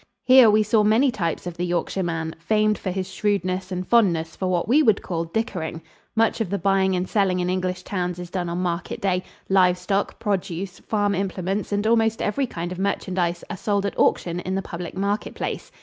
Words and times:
Here 0.23 0.49
we 0.49 0.63
saw 0.63 0.81
many 0.83 1.11
types 1.11 1.45
of 1.45 1.57
the 1.57 1.63
Yorkshire 1.63 2.01
man, 2.01 2.33
famed 2.39 2.79
for 2.79 2.89
his 2.89 3.13
shrewdness 3.13 3.71
and 3.71 3.87
fondness 3.87 4.35
for 4.35 4.47
what 4.47 4.67
we 4.67 4.81
would 4.81 5.03
call 5.03 5.25
"dickering." 5.25 5.79
Much 6.15 6.41
of 6.41 6.49
the 6.49 6.57
buying 6.57 6.95
and 6.95 7.07
selling 7.07 7.39
in 7.39 7.51
English 7.51 7.83
towns 7.83 8.17
is 8.17 8.31
done 8.31 8.49
on 8.49 8.57
market 8.57 8.99
day; 8.99 9.21
live 9.47 9.77
stock, 9.77 10.17
produce, 10.17 10.79
farm 10.79 11.13
implements, 11.13 11.71
and 11.71 11.85
almost 11.85 12.19
every 12.19 12.47
kind 12.47 12.71
of 12.71 12.79
merchandise 12.79 13.43
are 13.47 13.55
sold 13.57 13.85
at 13.85 13.93
auction 13.95 14.39
in 14.39 14.55
the 14.55 14.63
public 14.63 14.95
market 14.97 15.35
place. 15.35 15.71